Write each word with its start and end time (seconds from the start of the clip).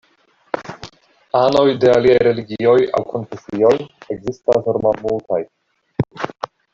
Anoj 1.39 1.65
de 1.83 1.91
aliaj 1.97 2.15
religioj 2.29 2.75
aŭ 3.01 3.03
konfesioj 3.11 3.73
ekzistas 4.15 4.65
nur 4.69 4.81
malmultaj. 4.89 5.43